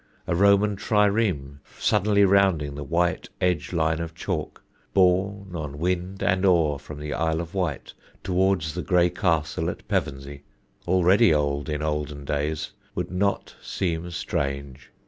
[0.25, 4.63] A Roman trireme suddenly rounding the white edge line of chalk,
[4.95, 7.93] borne on wind and oar from the Isle of Wight
[8.23, 10.41] towards the gray castle at Pevensey
[10.87, 14.89] (already old in olden days), would not seem strange.